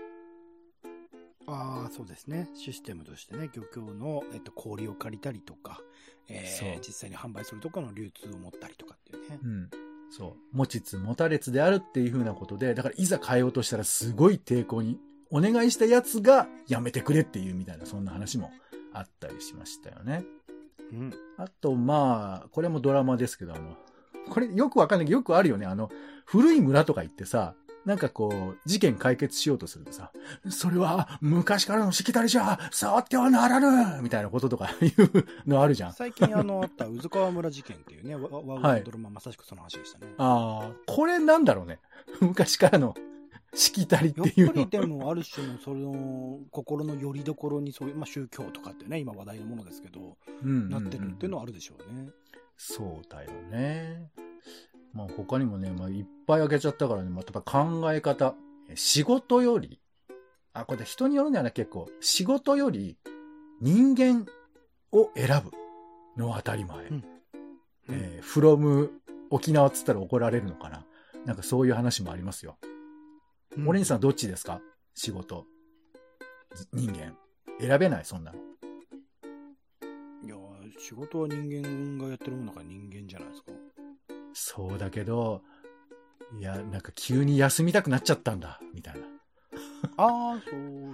[1.47, 2.49] ああ、そうですね。
[2.55, 5.79] システムとしてね、漁協の、えっと、氷を借りたりとか、
[6.27, 9.39] えー、実際に販売するとかの流通を持ったりとかっていうね。
[9.43, 9.69] うん。
[10.09, 10.57] そう。
[10.57, 14.99] 持ちつ持たれつであるっていう風なことで、だからいざ変えようとしたらすごい抵抗に、
[15.31, 18.51] お願いしたやつがやめてくれっていうみたいな、そんな話も
[18.97, 20.23] あったりしましたよね。
[20.91, 21.13] うん。
[21.37, 23.77] あと、まあ、これもドラマですけど、あの、
[24.29, 25.65] これよくわかんないけど、よくあるよね。
[25.65, 25.89] あの、
[26.25, 27.55] 古い村とか行ってさ、
[27.85, 30.11] なんかこう、事件解決しようとするとさ、
[30.49, 34.91] それは昔からのしきたりじゃ、触ってはならぬみたいなこととかいう
[35.47, 35.93] のあるじゃん。
[35.93, 40.07] 最近あの、あった、宇津川村事件っていうね、わわはいドラマ、まさしくその話でしたね。
[40.17, 41.79] ああ、これなんだろうね。
[42.21, 42.95] 昔からの
[43.55, 44.53] しきたりってやっいうの。
[44.53, 52.09] ぱりでも、ある種の、その、心の拠り所に、そういう、まあ、宗教とかってね、今話題のものですけど、うんなってるっていうのはあるでしょうね。
[52.57, 54.09] そうだよね。
[54.93, 58.35] まあ他にもね、まあいっぱいあげちゃったからね、またやっぱ考え方。
[58.75, 59.79] 仕事より、
[60.53, 61.89] あ、これ人によるんだよね、結構。
[61.99, 62.97] 仕事より
[63.61, 64.25] 人間
[64.91, 65.51] を選ぶ
[66.21, 66.87] のは当たり前。
[66.87, 67.03] うん
[67.89, 68.89] えー from
[69.31, 70.85] 沖縄っつったら怒られるのかな。
[71.25, 72.57] なんかそういう話もありますよ。
[73.57, 74.61] うんオレンジさんどっちですか？
[74.93, 75.45] 仕事。
[76.55, 77.15] じ人間。
[77.59, 78.39] 選べない、そんなの。
[80.23, 80.35] いや、
[80.77, 81.37] 仕事は人
[81.97, 83.51] 間がやってるものだから人間じゃないですか。
[84.33, 85.41] そうだけど、
[86.37, 89.07] いや、なんか急に休みたくなっちゃったんだ、みたいな。
[89.97, 90.89] ああ、そうい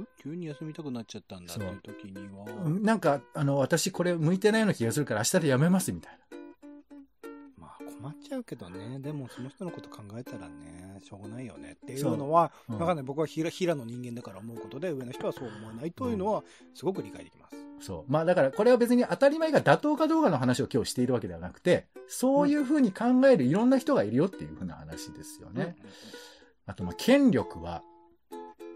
[0.00, 6.37] う、急に休みたくなっちゃったんだっていう時には、うんなんか、あの、私これ向いてないような気がするから明日でやめます、みたいま
[7.98, 12.76] あ困っちゃうけどね、でもその人のこと考えたらね、しょうがないよねっていうのは、な。
[12.76, 13.04] わかんない。
[13.04, 16.42] 僕は平平の人間だから思うことで、上の人はそう思わないというのは、
[16.74, 17.56] すごく理解できます。
[17.80, 18.12] そう。
[18.12, 25.76] まあだから、これは別に当たり前が妥当かどうかの話を今日しているわけではなくて、そういうふうに考えるいろんな人がいるよっていうふうな話ですよね。
[26.66, 27.82] あと、まあ、権力は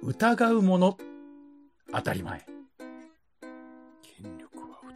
[0.03, 0.99] 疑うもの、
[1.93, 2.45] 当たり前。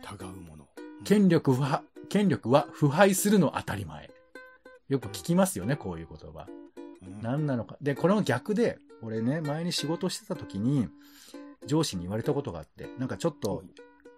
[0.03, 0.69] 疑うもの。
[1.05, 4.16] 権力は、権力は腐敗するの当たり前。
[4.89, 6.47] よく聞きますよね、こういう言葉。
[6.49, 7.77] うん何なのか。
[7.81, 10.89] で、これの逆で、俺ね、前に仕事してた時に、
[11.67, 13.63] 上司に言われたことがあって、なんかちょっと、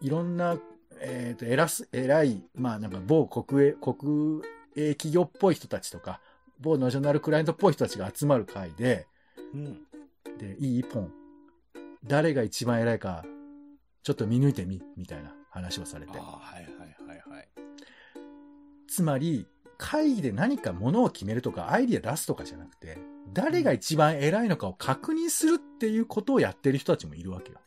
[0.01, 0.59] いろんな、
[1.01, 4.43] えっ、と、偉す、偉い、まあなんか某国営、国
[4.77, 6.21] 営企業っぽい人たちとか、
[6.61, 9.07] 某ナショナルクライアントっぽい人たちが集まる会で、
[9.55, 9.81] うん。
[10.39, 11.13] で、いいポン。
[12.05, 13.25] 誰が一番偉いか、
[14.03, 16.39] ちょっと見抜いてみ、みたいな話をされてああ、。
[16.39, 16.73] はいはい
[17.09, 17.49] はいはい。
[18.89, 19.47] つまり、
[19.79, 22.99] 会議で何かものを決めるとか、アイディア出すとかじゃなくて、
[23.33, 27.59] 誰が一番偉いのかを確認するっていうことをやってる人たちもいるわけよ。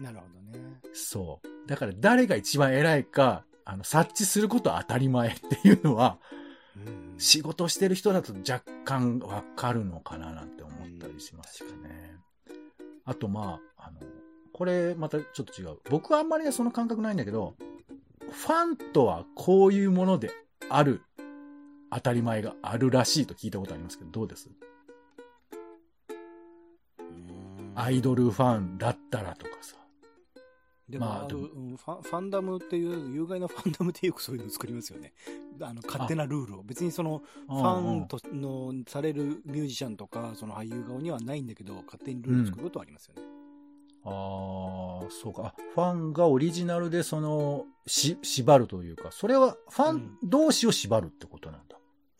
[0.00, 0.80] なるほどね。
[0.92, 1.68] そう。
[1.68, 6.18] だから誰が一番偉いか、あの、察知することは当たり前っていうのは、
[6.76, 12.16] うん仕事してる人だと若干わかるのかななんて思ったりしますよね。
[13.06, 14.00] あとまあ、あの、
[14.52, 15.78] これまたちょっと違う。
[15.90, 17.54] 僕はあんまりその感覚ないんだけど、
[18.30, 20.30] ファンとはこういうもので
[20.68, 21.00] ある
[21.96, 24.50] 当たり前があるらしいと聞いたことありますけど、どうです？
[27.00, 29.76] うんアイドルファンだったらとかさ。
[30.90, 35.14] でも、まあでもファンファンダムっていう、有害なファンダムってよくそういうの作りますよね。
[35.60, 36.62] あの、勝手なルールを。
[36.62, 43.22] 別にその、ファンとのされるミュージシャンとか、その俳優側にはないんだけど、勝手にルールを作ることはありますよね。
[44.04, 44.12] ああ、
[45.10, 45.46] そうか。
[45.46, 51.75] あファンがオリジナルでその、し、縛るというか、それはファン同士を縛るってことなんだ。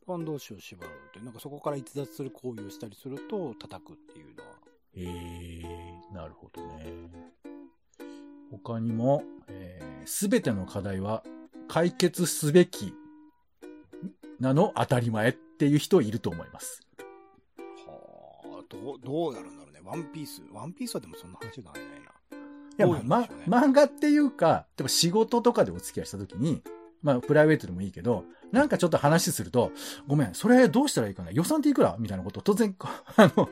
[0.07, 4.51] ファン同士を縛るって、なんかそこから逸脱する行為をしたりすると、叩くっていうのは。
[4.95, 5.63] え
[6.13, 6.87] えなるほどね。
[8.53, 9.25] 他にも、
[10.05, 11.25] す、べ、ての課題は
[11.67, 12.95] 解決すべき
[14.39, 16.87] なの当たり前っていう人いると思います。
[17.85, 19.81] はあ、どう、どうやるんだろうね。
[19.83, 20.41] ワンピース。
[20.53, 22.07] ワンピースはでもそんな話じゃないな。
[22.79, 26.63] いや、ま漫画っていうか、でも仕事とかでお付き合いしたときに、
[27.03, 29.73] まあ、プライベートでもいいけど、なんかちょっと話すると、
[30.07, 32.77] ごめん、それどうしたらいいかな予算っていくらみたいなことを突然、
[33.17, 33.49] あの、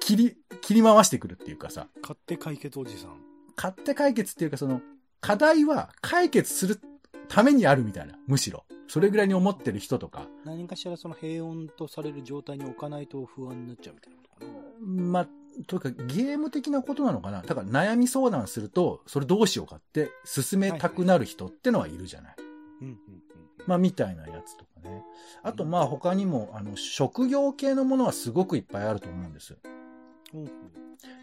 [0.00, 3.20] 切り、切り回してくるっていうかさ、勝手解決おじさん。
[3.56, 4.80] 買って解決っていうか、その、
[5.20, 6.80] 課題は解決する
[7.28, 8.64] ためにあるみたいな、むしろ。
[8.88, 14.52] それぐらいに思ってる人とか、何かしらその平穏とされる状態に置かないと不安になっちゃうみたいなことか
[14.84, 15.02] な。
[15.02, 15.28] まあ、
[15.66, 22.34] というかゲーム的なことなのかなだから悩み相談すると、それどうしようかって進めたくなる人ってのはいるじゃない。
[22.38, 22.43] うんうんうん。
[23.66, 25.02] まあ、みたいなやつとかね。
[25.42, 29.56] あと、まあ、他にも、あの、職業系のものはすごくいっぱいあると思うんです。
[30.34, 30.44] うんう。
[30.44, 30.50] ん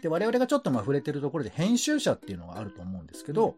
[0.02, 3.56] で、我々がちょっとまあ触れてるところで編集者っていうのがあると思うんですけど、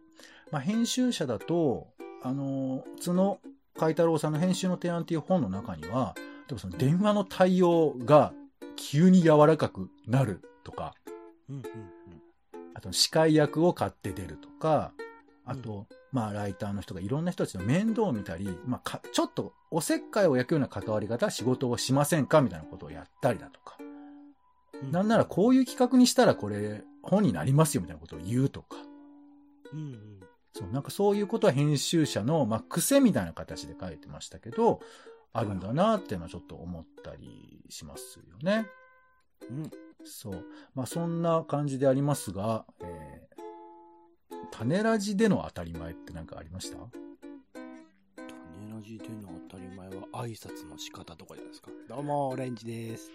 [0.51, 1.89] まあ、編集者だと、
[2.23, 3.41] あの、角
[3.77, 6.15] 海太郎さんの編集の提案っていう本の中には、
[6.47, 8.33] でもその電話の対応が
[8.77, 10.95] 急に柔らかくなるとか、
[11.49, 11.63] うんうん
[12.77, 14.93] あと司会役を買って出るとか、
[15.45, 23.77] あと、まあライターの人がいろんな人たちの面倒を見たり、まあかちょっとおせっかいを焼くような関わり方、仕事をしませんかみたいなことをやったりだとか。
[24.81, 24.93] うん。
[24.93, 28.77] なんならこういう企画にしたらこれ本になりますよみたいなことを言うとか。
[29.73, 30.21] うんうん。
[30.53, 34.81] そう、なんかそういうことは編集者の、まあ、癖みたいな形で書いてましたけど、
[35.33, 38.69] あるんだなっていうのはちょっと思ったりしますよね。
[39.51, 39.71] うん。
[40.05, 40.45] そう。
[40.77, 43.34] まあそんな感じでありますが、えー、
[44.51, 46.77] 種ラジでの当たり前って何かありました？
[46.77, 48.31] 種
[48.73, 51.71] ラジでの当たり前は挨拶の仕方とかじゃないですか？
[51.89, 53.11] どうも、オレンジです。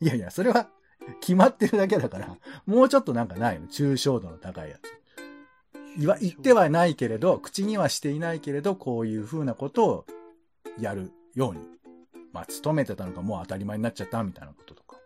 [0.00, 0.68] いやいや、それは
[1.20, 3.66] 決まってるだけだから、もうちょっとなんかないの？
[3.66, 4.80] 抽象度の高いやつ。
[5.98, 10.06] 言わ、言ってはないけれど、口にはしていないけれど、こういう風なことを
[10.80, 11.60] やるように。
[12.32, 14.96] まあ、勤めてたのがもう当たり前になっちゃったみたいなこととか。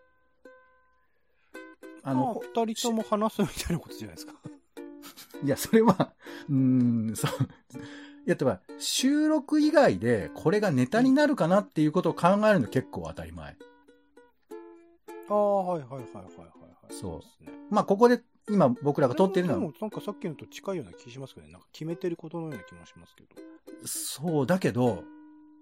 [2.05, 4.35] あの、二人とも話すみたいなことじゃないですか。
[5.45, 6.13] いや、それは、
[6.49, 7.31] うーん、そう。
[8.27, 13.57] いや、例えば、収録以外でこれがネタになるかなっていうことを考えるの結構当たり前。
[15.29, 16.23] ああ、はいはいはいはいはいは
[16.91, 16.95] い。
[16.95, 17.53] そうですね。
[17.71, 21.53] まあ、ここで今僕らが撮ってるのはでも、なんかさっきのと近いような気しますけどね。
[21.53, 23.29] なんか決めてることのような気もしますけど。
[23.85, 25.05] そうだけど、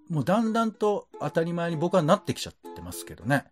[0.09, 3.47] もうだんだんと当たり前に僕はなってきちゃってますけどね。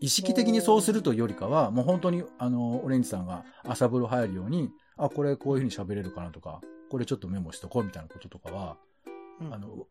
[0.00, 8.76] 意識的にそうするというよりかは、もう本当に、あの、オレンジさんが朝風呂入るように、あ、これこういう風に喋れるかなとか、これちょっとメモしとこうみたいなこととかは、
[9.40, 9.86] うんあの、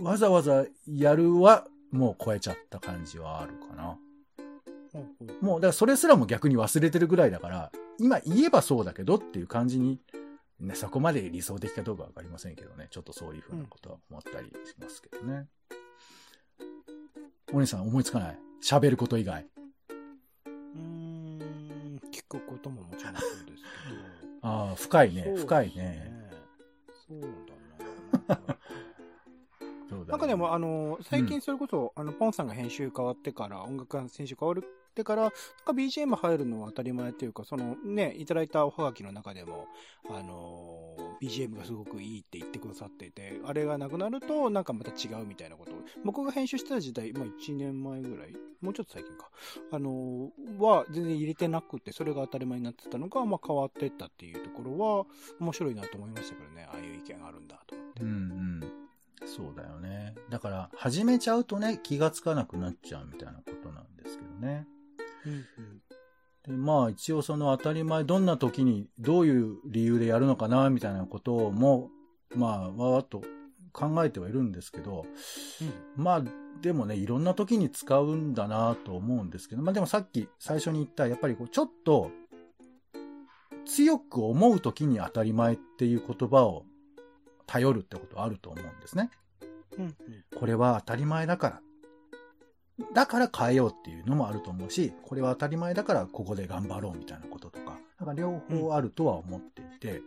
[0.00, 3.98] わざわざやるは、もう超えちゃった感じはあるかな。
[4.94, 10.00] うんうんもう、だからそれすらも逆に忘れてるぐらいだから、今言えばそうだけどっていう感じに、
[10.60, 12.86] ね、そこまで理想的かどうかわかりませんけどね。
[12.90, 15.46] ちょっとそういうふうなことは思ったりしますけどね。
[17.52, 18.38] お姉さん思いつかない？
[18.62, 19.46] 喋ること以外。
[20.46, 23.14] うーん、聞くことももちろん。
[24.44, 26.12] ああ、深いね深いね。。
[27.08, 27.34] そうだね
[30.08, 34.62] なんかでも、あの、最近それこそ、あの、ポンさんが編集変わってから、音楽が編集変わっ
[34.94, 35.36] てから、なんか
[35.72, 39.66] BGM 入るのは当たり前っていうか、そのね、いただいたおはがきの中でも、
[40.10, 49.30] あの、BGM がすごくいいって言ってくださっていて、あれがなくなると、なんかまた違うみたいなことを、僕が編集してた時代、まあ1年前ぐらい、もうちょっと最近か、
[49.72, 55.06] あの、は全然入れてなくて、それが当たり前になってたのが、まあ変わってったっていうところは、
[55.40, 58.02] 面白いなと思いましたけどね、ああいう意見があるんだと思って。
[58.02, 58.60] うんうん。
[59.26, 60.14] そうだよね。
[60.28, 64.66] だから、始めちゃうとね、気がつかなくなっちゃうみたいなことなんですけどね。
[65.26, 65.93] うんうん
[66.46, 71.90] でまあ一応その当たり前、どんな時にどういう理由でやるのかな、みたいなことも、
[72.34, 73.22] まあ、わーっと
[73.72, 75.06] 考えてはいるんですけど、
[75.96, 76.24] まあ、
[76.60, 82.10] でもね、いろんな時に使うんだなと思うんですけど、まあでもさっき最初に言った、やっぱりこう、ちょっと、
[83.64, 86.66] 強く思う時に当たり前っていう言葉を
[87.46, 89.10] 頼るってことはあると思うんですね。
[89.78, 89.94] うんうん
[90.38, 91.60] これは当たり前だから。
[92.92, 100.02] だから変えようっていうのもあると思うし、これは当たり前だからここで頑張ろうみたいなこととか、なんか両方あるとは思っていて、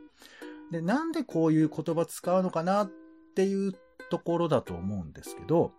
[0.71, 2.91] で、なんでこういう言葉使うのかなっ
[3.35, 3.73] ていう
[4.09, 5.71] ところだと思うんですけど、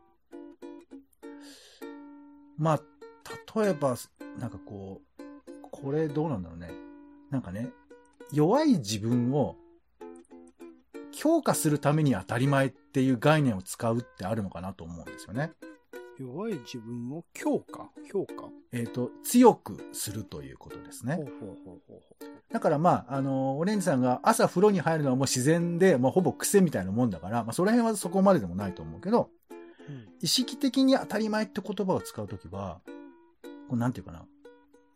[2.57, 2.81] まあ、
[3.61, 3.97] 例えば、
[4.39, 5.23] なんかこう、
[5.71, 6.71] これどうなんだろうね。
[7.31, 7.71] なんかね、
[8.33, 9.57] 弱い自分を
[11.13, 15.53] 強化するために当たり前っていう概念を使うってあるのかなと思うんですよね。
[16.19, 17.91] 弱い自分を強化？
[18.11, 21.23] 評価えっ、と、強くするということですねほ。
[21.23, 29.53] うほうほうほうほだからまあ、あの、オレンジさんが朝風呂に入るのはもう自然で、まあほぼ癖みたいなもんだから、まあその辺はそこまででもないと思うけど、う。
[29.53, 32.81] うん意識的に当たり前って言葉を使うときは、
[33.69, 34.27] こうなんていうかな。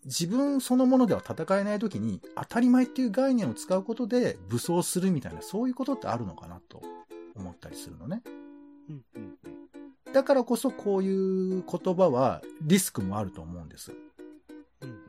[0.05, 6.83] 自分そのものでは戦えないときに、当たり前っていう概念を使うことで武装するみたいな、そういうことってあるのかなと
[7.37, 8.23] 思ったりするのね。
[8.89, 9.62] うんうん
[10.13, 13.93] だからこそこういう言葉はリスクもあると思うんです。
[14.83, 15.03] うんうん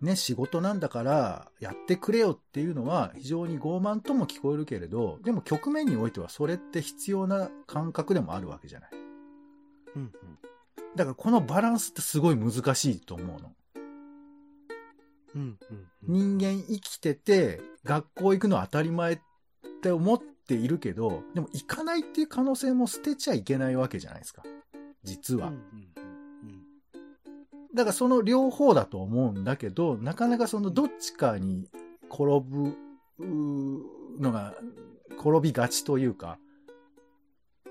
[0.00, 8.90] ね、仕事なんだからやってくれよっていうのは非常に傲慢とも聞こえるけれど、でも局面においてはそれって必要な感覚でもあるわけじゃない。
[9.96, 10.10] うんうん
[10.96, 13.52] だからこのバランスってすごい難しいと思うの。
[15.34, 15.58] うんうん
[16.08, 19.20] うん人間生きてて学校行くのは当たり前っ
[19.82, 24.42] て思っているけど、でも行かないっていう可能性も捨てちゃいけないわけじゃないですか。
[25.04, 25.48] 実は。
[25.48, 25.88] うんうん
[27.74, 31.68] だからその両方だと思うんだけど、なかなかそのどっちかに
[32.10, 32.74] 転ぶ
[34.18, 34.54] のが、
[35.18, 36.38] 転びがちというか、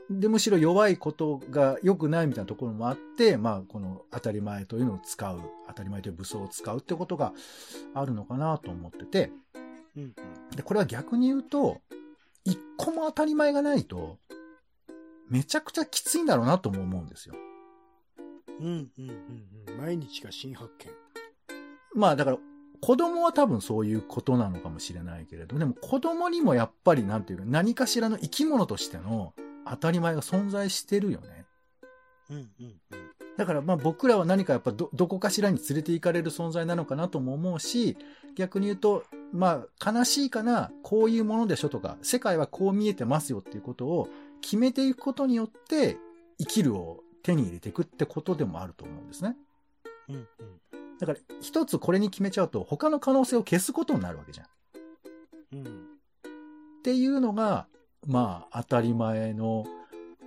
[0.09, 7.33] で、むしろ弱いことが良くないみたいなところもあって、まあ、この当たり前というのを使う、当たり前という武装を使うってことが
[7.93, 9.31] あるのかなと思ってて、
[9.97, 10.15] うんうん
[10.55, 11.81] で、これは逆に言うと、
[12.47, 14.17] 一個も当たり前がないと、
[15.29, 17.35] めちゃくちゃきついんだろうなとも思うんですよ。
[18.59, 19.09] うんうんうん
[19.69, 20.91] うん毎日が新発見。
[21.93, 22.37] まあだから、
[22.81, 29.33] 子供は多分そういうことなのかもしれないけれど、でも子供にもやっぱりなんていうか、何かしらの生き物としての
[29.67, 31.45] 当たり前が存在してるよね。
[32.29, 32.77] うんうんうん
[33.37, 37.95] だからまあ僕らは何かやっぱど、どこかしらに連れて行かれる存在なのかなとも思うし、
[38.37, 44.07] 逆に言うと、まあ悲しいかな、こういうものでしょとか、世界はこう見えてますよっていうことを
[44.41, 45.97] 決めていくことによって、
[46.37, 49.35] 生きるを手に入れていくってことでもあると思うんですね。
[50.09, 50.25] うんうん
[50.99, 54.45] だから一つこれに決めちゃうと他の可能性を消すことになるわけじゃん。
[54.47, 54.49] っ
[55.53, 55.87] うん
[56.83, 57.67] ていうのが、
[58.05, 59.65] まあ当たり前の、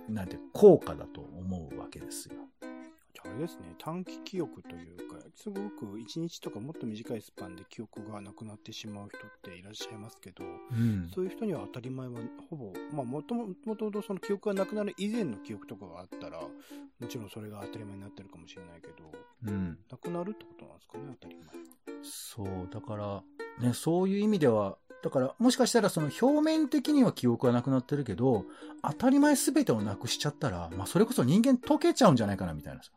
[0.07, 2.35] なんて、効果だと思うわけですよ。
[2.61, 5.00] ああれですね、短期記憶というか、
[5.35, 11.09] すごく一日とかもっと短いスパンで記憶がなくなってしまう人っていらっしゃいますけど、うん。
[11.13, 19.11] そういう人には当たり前はほぼ、まあもとももとその記憶がなくなる以前の記憶とかがあったら、もちろんそれが当たり前になってるかもしれないけど、
[19.47, 19.77] うん。
[19.89, 22.03] なくなるってことなんですかね、当たり前は。
[22.03, 28.45] そう、だから、ね、そういう意味では、だから、もしかしたらその表面的には記憶がなくなってるけど、
[28.83, 32.91] 当たり前すべてをなくしちゃったら、まあそれこそ人間溶けちゃうんじゃないかなみたいなさ。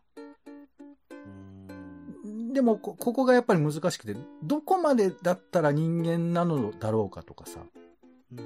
[2.55, 7.61] でもこ、ここがやっぱり難しくて、どこまでだったら人間なのだろうかとかさ、
[8.33, 8.45] うんうん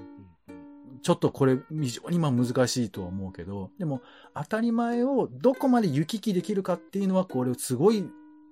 [0.48, 1.00] うん。
[1.00, 4.00] ちょっとこれ非常にまあ難しいとは思うけど、でも
[4.34, 8.04] 当たり前をどこまで行き来できるかっていうのはこれすごい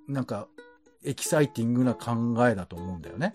[0.07, 0.46] なんか
[1.02, 3.34] エキサイティングな考えだと思うんだよね。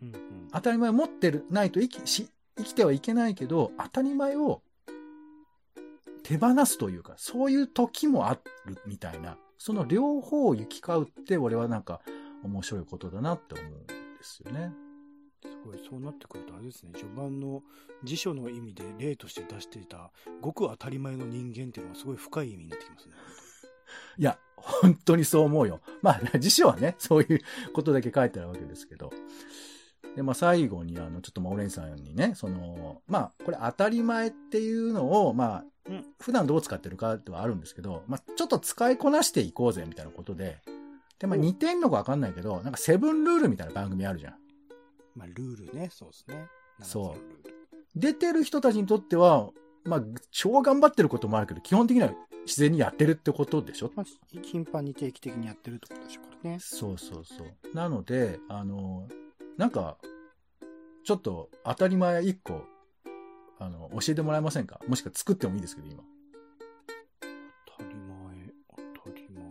[0.00, 0.48] うんうん。
[0.52, 4.62] 当たり前を持ってるないと生きし生きてはいけないけど、当たり前を
[6.22, 8.34] 手放すというか、そういう時もあ
[8.66, 12.00] るみたいな、その両方を行き交うって俺はなんか
[12.42, 14.72] 面白いことだなって思うんですよね。
[15.42, 17.62] すごい、そうなってくるとあれですね、序盤の
[18.02, 23.14] 辞書の意味で例として出していた、ごく当たり前の人間っていうのはすごい深い意味になってきますね。
[24.16, 25.82] いや、本当にそう思うよ。
[26.00, 27.40] まあ、辞書はね、そういう
[27.74, 29.12] ことだけ書いてあるわけですけど。
[30.16, 40.58] で、まあ最後に、あの、ちょっとまあ、オレンさんにね、その、まあ、これ当たり前っていうのを、まあ、うん普段どう使ってるかってはあるんですけど、まあ、ちょっと使いこなしていこうぜ、みたいなことで。
[41.18, 44.34] で、まあ、お似てんのかわかんないけど、なんかセブンルールみたいな番組あるじゃん。
[45.16, 46.46] まあ、ルールね、そうですね。
[46.82, 47.50] そう
[47.96, 49.50] 出てる人たちにとっては、
[49.84, 52.12] まあ、超頑張ってることもあるけど、基本的には
[52.46, 53.90] 自然にやってるってことでしょ？
[53.94, 54.06] まあ、
[54.42, 56.58] 頻繁に定期的にやってるってことでしょうからね。
[56.60, 57.74] そうそうそう。
[57.74, 59.08] なので、あの、
[59.60, 59.98] なんか、
[61.04, 62.64] ちょっと当たり前一個、
[63.58, 64.80] あの、教えてもらえませんか？
[64.88, 66.02] もしくは作ってもいいですけど、今。
[67.76, 68.06] 当たり前、
[69.04, 69.44] 当たり前。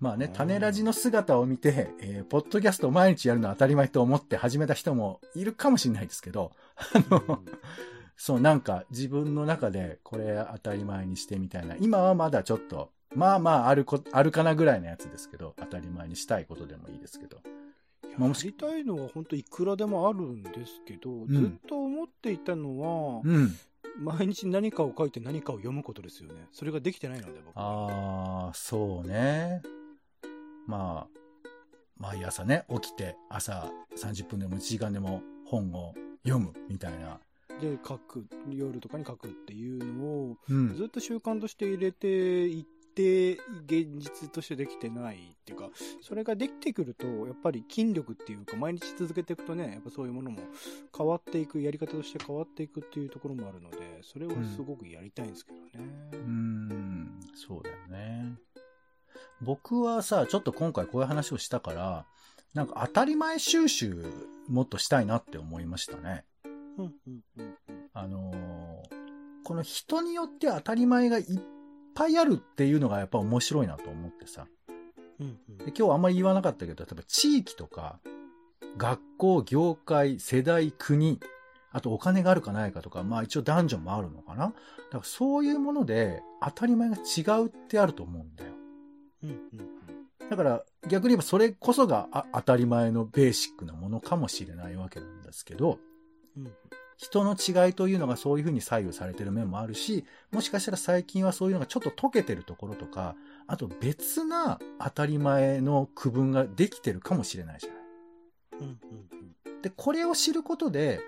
[0.00, 6.50] まあねう、ん種ラジの姿を見て、えーポッドキャストを毎日やるのは当たり前と思って始めた人もいるかもしれないですけど、
[6.92, 7.38] あの、
[8.16, 11.76] そう、なんか自分の中でこれ当たり前にしてみたいな。
[11.78, 17.38] 今はまだちょっと、まあまああるこ、あるかなぐらいのやつですけど、当たり前にしたいことでもいいですけど。
[18.18, 23.56] いやりたいのは本当いくらでもあるんですけど、んずっと思っていたのは、うん。
[23.98, 26.48] 毎日何かを書いて何かを読むことですよね。
[26.52, 28.46] それができてないので、僕は。
[28.46, 29.62] ああ、そうね。
[30.66, 31.48] まあ、
[31.96, 35.94] 毎朝ね、起きて朝30分でも1時間でも本を
[36.24, 37.20] 読むみたいな。
[37.60, 40.74] で、書く、夜とかに書くっていうのを、うん。
[40.74, 42.66] ずっと習慣として入れてい
[42.96, 43.32] って、
[43.66, 45.68] 現実としてできてないっていうか、
[46.00, 50.40] それができてくると、やっぱり筋力っていうか、毎日続けていくとね、やっぱそういうものも
[50.96, 55.70] 変わっていく、やり方として変わっていくっていうところもあるので、それはすごくやりたいんですけどね。
[56.12, 58.34] うーん、そうだよね。
[59.42, 62.06] 僕はさ、ちょっと今回こういう話をしたから、
[62.54, 64.02] なんか当たり前収集
[64.48, 66.24] もっとしたいなって思いましたね。
[66.78, 67.56] うん、うん、うん、うん。
[67.92, 69.06] あのー
[69.46, 71.24] この人によって当たり前がいっ
[71.96, 74.46] ぱいあるっていうのがやっぱ面白いなと思ってさ。
[75.18, 77.98] うん、うんで今日あんまり言わなかったけど、例えば地域とか、
[78.76, 81.18] 学校、業界、世代、国、
[81.72, 84.46] あとお金があるかないかとか、まあ一応男女もあるのかな。
[84.46, 84.54] だか
[84.98, 88.52] らそういうもので当たり前が違うってあると思うんだよ。
[89.24, 95.78] うん、うん、だから逆に言えばそれこそがあ当たり前のベーシックなものかもしれないわけなんですけど、
[96.36, 96.52] うん。
[96.96, 103.16] 人の違いというのがそういうふうに左右されてる面もあるし、もしかしたら最近はそういうのがちょっと溶けてるところとか、
[103.46, 107.78] あと別な当たり前の区分ができてるかもしれないじゃない。
[108.60, 108.76] うん、うん、
[109.46, 109.62] うん。
[109.62, 111.00] で、これを知ることで、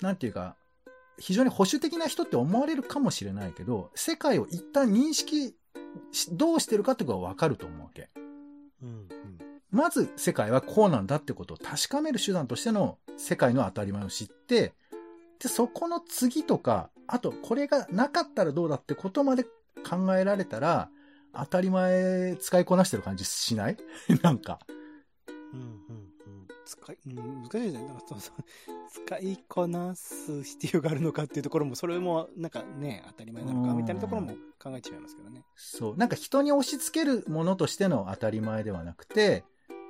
[0.00, 0.56] なんていうか、
[1.18, 5.54] 非常に保守的な人って思われるかもしれないけど、世界を一旦認識
[6.12, 8.10] し、どうしてるかってことがわかると思うわけ。
[8.82, 9.08] うん、うん。
[9.70, 14.72] まず世界はこうなんだってことを確かめる手段としての世界の当たり前を知って、
[15.44, 20.88] で、そこの次とか、あとこれがなかったらどうだってことまで考えられたら、
[21.34, 23.76] 当たり前使いこなしてる感じしない？
[24.22, 24.58] なんか。
[25.52, 25.70] うんうんう
[26.00, 27.86] ん使い、うん、難しいですね。
[27.86, 28.44] なんかそうそう。
[28.90, 34.28] 使いこなす必要があるのかっていうところも、それもなんかね、当たり前なのかうんみたいなところも
[34.58, 35.44] 考えちゃいますけどね。
[35.56, 35.96] そう。
[35.98, 39.44] なんか人に押し付けるものとしての当たり前ではなくて、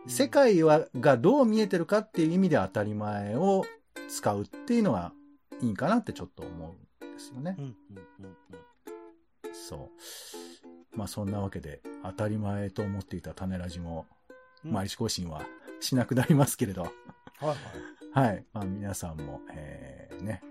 [0.06, 3.64] うん世界は、がどう見えてるかっていう意味で当たり前を
[4.08, 5.14] 使うっていうのが
[5.60, 7.62] いいかなってちょっと思うんですよねう。
[7.62, 7.74] んうん
[8.20, 9.54] うんうん。
[9.54, 9.90] そ
[10.94, 10.96] う。
[10.96, 15.42] まあそんなわけで、当たり前と思っていた種ラジも、うん毎日更新は
[15.80, 16.88] しなくなりますけれど、は
[17.42, 18.28] いはい。
[18.28, 18.44] はい。
[18.54, 20.42] まあ皆さんも、えー、ね、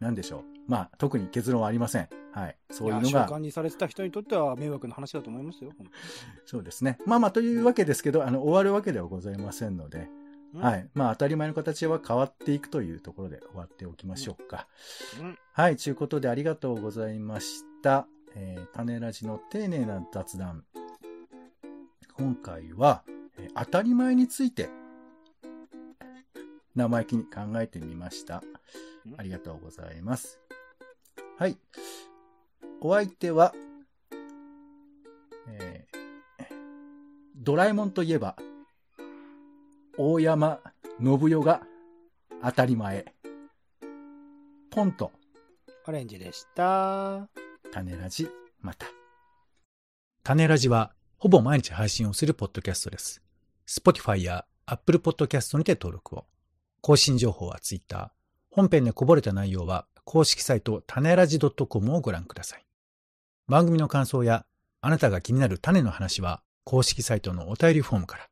[0.00, 0.42] なんでしょう。
[0.66, 2.08] まあ特に結論はありません。
[2.32, 2.56] はい。
[2.70, 5.72] そういうのが習慣、にされてた人にとっては迷惑な話だと思いますよ。
[5.76, 5.88] 本
[6.46, 6.98] そうですね。
[7.04, 10.08] まあまあというわけですけど、あの、終わるわけではございませんので、
[10.54, 10.88] はい。
[10.94, 14.66] まあ当たり前の形は変わっていくというところで終わっておきましょうか。
[15.20, 15.38] うん。
[15.52, 15.76] はい。
[15.76, 18.06] ということでありがとうございました。
[18.34, 20.64] えー、種ラジの丁寧な雑談。
[22.16, 23.02] 今回は、
[23.38, 24.68] えー当たり前について、
[26.74, 28.42] 生意気に考えてみました。
[29.16, 30.40] ありがとうございます。
[31.38, 31.56] はい。
[32.80, 33.54] お相手は、
[35.48, 35.98] えー
[37.36, 38.36] ドラえもんといえば、
[40.00, 40.60] 大山
[41.00, 41.60] 信代が
[42.40, 43.04] 当たり前。
[44.70, 45.10] ポンと
[45.88, 47.28] オレンジでした。
[47.72, 48.28] 種ラジ、
[48.60, 48.86] また。
[50.22, 53.20] 種ラジは、ほぼ毎日配信をするポッドキャストです。
[53.66, 56.26] Spotify や Apple Podcast にて登録を。
[56.80, 58.12] 更新情報は Twitter。
[58.52, 62.64] 本編でこぼれた内容は、公式サイト種ラジ .com をご覧ください。
[63.48, 64.46] 番組の感想や、
[64.80, 68.28] あなたが気になる種の話は、公式サイトのお便りフォームから。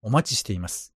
[0.00, 0.97] お待ちしています。